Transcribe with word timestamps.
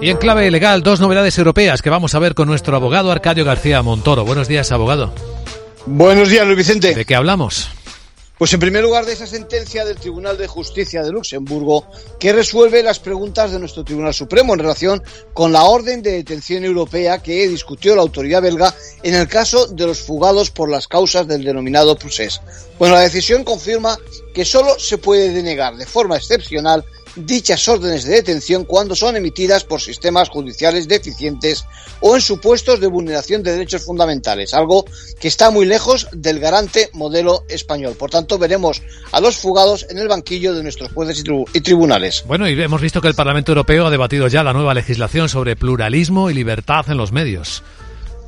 Y 0.00 0.10
en 0.10 0.18
clave 0.18 0.50
legal, 0.50 0.82
dos 0.82 1.00
novedades 1.00 1.38
europeas 1.38 1.80
que 1.80 1.90
vamos 1.90 2.14
a 2.14 2.18
ver 2.18 2.34
con 2.34 2.48
nuestro 2.48 2.76
abogado 2.76 3.10
Arcadio 3.10 3.44
García 3.44 3.82
Montoro. 3.82 4.24
Buenos 4.24 4.46
días, 4.46 4.70
abogado. 4.70 5.12
Buenos 5.86 6.28
días, 6.28 6.44
Luis 6.44 6.58
Vicente. 6.58 6.94
¿De 6.94 7.04
qué 7.04 7.14
hablamos? 7.14 7.70
Pues 8.38 8.52
en 8.52 8.60
primer 8.60 8.82
lugar 8.82 9.06
de 9.06 9.14
esa 9.14 9.26
sentencia 9.26 9.86
del 9.86 9.96
Tribunal 9.96 10.36
de 10.36 10.46
Justicia 10.46 11.02
de 11.02 11.10
Luxemburgo 11.10 11.86
que 12.20 12.34
resuelve 12.34 12.82
las 12.82 12.98
preguntas 12.98 13.50
de 13.50 13.58
nuestro 13.58 13.82
Tribunal 13.82 14.12
Supremo 14.12 14.52
en 14.52 14.58
relación 14.58 15.02
con 15.32 15.52
la 15.52 15.64
orden 15.64 16.02
de 16.02 16.12
detención 16.12 16.62
europea 16.62 17.22
que 17.22 17.48
discutió 17.48 17.96
la 17.96 18.02
autoridad 18.02 18.42
belga 18.42 18.74
en 19.02 19.14
el 19.14 19.26
caso 19.26 19.66
de 19.68 19.86
los 19.86 20.00
fugados 20.00 20.50
por 20.50 20.68
las 20.68 20.86
causas 20.86 21.26
del 21.26 21.44
denominado 21.44 21.96
procés. 21.96 22.42
Bueno, 22.78 22.96
la 22.96 23.00
decisión 23.00 23.42
confirma 23.42 23.96
que 24.36 24.44
solo 24.44 24.78
se 24.78 24.98
puede 24.98 25.32
denegar 25.32 25.78
de 25.78 25.86
forma 25.86 26.18
excepcional 26.18 26.84
dichas 27.14 27.66
órdenes 27.68 28.04
de 28.04 28.16
detención 28.16 28.66
cuando 28.66 28.94
son 28.94 29.16
emitidas 29.16 29.64
por 29.64 29.80
sistemas 29.80 30.28
judiciales 30.28 30.86
deficientes 30.86 31.64
o 32.00 32.16
en 32.16 32.20
supuestos 32.20 32.78
de 32.78 32.86
vulneración 32.86 33.42
de 33.42 33.52
derechos 33.52 33.86
fundamentales, 33.86 34.52
algo 34.52 34.84
que 35.18 35.28
está 35.28 35.50
muy 35.50 35.64
lejos 35.64 36.08
del 36.12 36.38
garante 36.38 36.90
modelo 36.92 37.44
español. 37.48 37.94
Por 37.98 38.10
tanto, 38.10 38.36
veremos 38.36 38.82
a 39.10 39.22
los 39.22 39.38
fugados 39.38 39.86
en 39.88 39.96
el 39.96 40.08
banquillo 40.08 40.52
de 40.52 40.62
nuestros 40.62 40.92
jueces 40.92 41.24
y 41.54 41.60
tribunales. 41.62 42.22
Bueno, 42.26 42.46
y 42.46 42.60
hemos 42.60 42.82
visto 42.82 43.00
que 43.00 43.08
el 43.08 43.14
Parlamento 43.14 43.52
Europeo 43.52 43.86
ha 43.86 43.90
debatido 43.90 44.28
ya 44.28 44.42
la 44.42 44.52
nueva 44.52 44.74
legislación 44.74 45.30
sobre 45.30 45.56
pluralismo 45.56 46.28
y 46.28 46.34
libertad 46.34 46.84
en 46.90 46.98
los 46.98 47.10
medios 47.10 47.62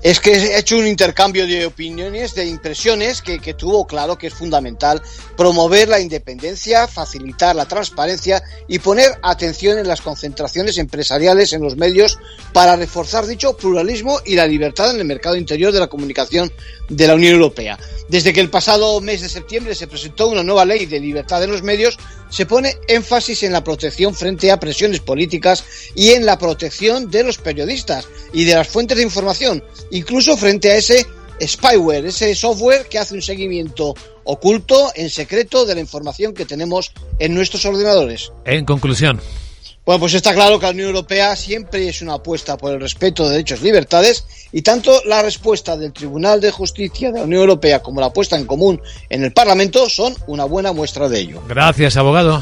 es 0.02 0.20
que 0.20 0.32
he 0.32 0.58
hecho 0.58 0.76
un 0.76 0.86
intercambio 0.86 1.46
de 1.46 1.66
opiniones, 1.66 2.34
de 2.34 2.46
impresiones, 2.46 3.20
que, 3.20 3.38
tuvo 3.54 3.86
claro 3.86 4.16
que 4.16 4.28
es 4.28 4.34
fundamental 4.34 5.02
promover 5.36 5.88
la 5.88 6.00
independencia, 6.00 6.86
facilitar 6.86 7.56
la 7.56 7.66
transparencia 7.66 8.42
y 8.68 8.78
poner 8.78 9.18
atención 9.22 9.78
en 9.78 9.88
las 9.88 10.00
concentraciones 10.00 10.78
empresariales 10.78 11.52
en 11.52 11.62
los 11.62 11.76
medios 11.76 12.18
para 12.52 12.76
reforzar 12.76 13.26
dicho 13.26 13.56
pluralismo 13.56 14.20
y 14.24 14.36
la 14.36 14.46
libertad 14.46 14.90
en 14.90 15.00
el 15.00 15.04
mercado 15.04 15.36
interior 15.36 15.72
de 15.72 15.80
la 15.80 15.88
comunicación 15.88 16.52
de 16.88 17.06
la 17.06 17.14
Unión 17.14 17.34
Europea. 17.34 17.78
Desde 18.08 18.32
que 18.32 18.40
el 18.40 18.50
pasado 18.50 19.00
mes 19.00 19.20
de 19.20 19.28
septiembre 19.28 19.74
se 19.74 19.86
presentó 19.86 20.28
una 20.28 20.42
nueva 20.42 20.64
ley 20.64 20.86
de 20.86 21.00
libertad 21.00 21.42
en 21.42 21.50
los 21.50 21.62
medios, 21.62 21.98
se 22.30 22.46
pone 22.46 22.76
énfasis 22.86 23.42
en 23.42 23.52
la 23.52 23.64
protección 23.64 24.14
frente 24.14 24.50
a 24.50 24.60
presiones 24.60 25.00
políticas 25.00 25.64
y 25.94 26.10
en 26.10 26.24
la 26.24 26.38
protección 26.38 27.10
de 27.10 27.24
los 27.24 27.38
periodistas 27.38 28.08
y 28.32 28.44
de 28.44 28.54
las 28.54 28.68
fuentes 28.68 28.96
de 28.96 29.02
información, 29.02 29.62
incluso 29.90 30.36
frente 30.36 30.70
a 30.70 30.76
ese 30.76 31.06
spyware, 31.40 32.06
ese 32.06 32.34
software 32.34 32.86
que 32.88 32.98
hace 32.98 33.14
un 33.14 33.22
seguimiento 33.22 33.94
oculto, 34.24 34.90
en 34.94 35.10
secreto, 35.10 35.64
de 35.64 35.74
la 35.74 35.80
información 35.80 36.34
que 36.34 36.44
tenemos 36.44 36.92
en 37.18 37.34
nuestros 37.34 37.64
ordenadores. 37.64 38.32
En 38.44 38.64
conclusión. 38.64 39.20
Bueno, 39.88 40.00
pues 40.00 40.12
está 40.12 40.34
claro 40.34 40.58
que 40.58 40.66
la 40.66 40.72
Unión 40.72 40.88
Europea 40.88 41.34
siempre 41.34 41.88
es 41.88 42.02
una 42.02 42.12
apuesta 42.14 42.58
por 42.58 42.74
el 42.74 42.80
respeto 42.80 43.24
de 43.24 43.30
derechos 43.30 43.60
y 43.62 43.64
libertades 43.64 44.26
y 44.52 44.60
tanto 44.60 45.00
la 45.06 45.22
respuesta 45.22 45.78
del 45.78 45.94
Tribunal 45.94 46.42
de 46.42 46.50
Justicia 46.50 47.10
de 47.10 47.20
la 47.20 47.24
Unión 47.24 47.40
Europea 47.40 47.80
como 47.80 47.98
la 47.98 48.12
puesta 48.12 48.36
en 48.36 48.44
común 48.44 48.82
en 49.08 49.24
el 49.24 49.32
Parlamento 49.32 49.88
son 49.88 50.14
una 50.26 50.44
buena 50.44 50.72
muestra 50.72 51.08
de 51.08 51.20
ello. 51.20 51.42
Gracias, 51.48 51.96
abogado. 51.96 52.38